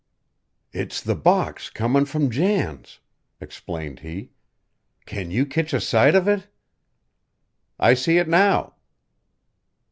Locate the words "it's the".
0.73-1.13